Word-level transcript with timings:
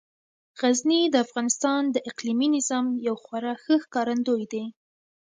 غزني 0.59 1.01
د 1.09 1.15
افغانستان 1.25 1.81
د 1.89 1.97
اقلیمي 2.09 2.47
نظام 2.57 2.85
یو 3.07 3.15
خورا 3.23 3.53
ښه 3.63 3.75
ښکارندوی 3.83 4.45
دی. 4.53 4.63